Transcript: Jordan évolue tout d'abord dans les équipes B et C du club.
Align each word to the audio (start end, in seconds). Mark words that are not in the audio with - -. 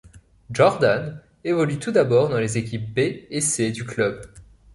Jordan 0.49 1.19
évolue 1.43 1.77
tout 1.77 1.91
d'abord 1.91 2.27
dans 2.29 2.39
les 2.39 2.57
équipes 2.57 2.91
B 2.95 2.99
et 3.29 3.39
C 3.39 3.69
du 3.71 3.85
club. 3.85 4.23